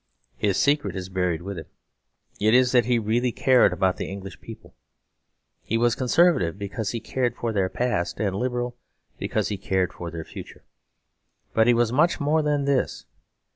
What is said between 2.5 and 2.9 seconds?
is that